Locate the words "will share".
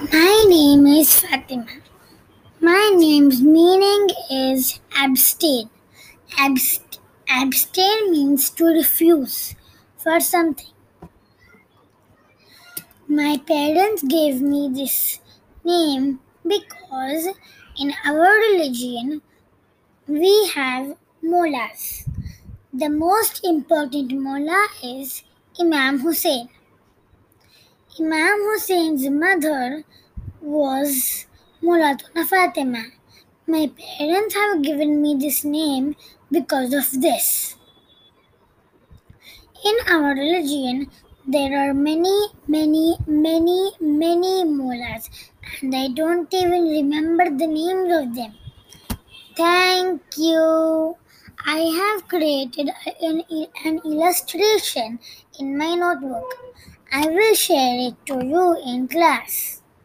57.08-57.78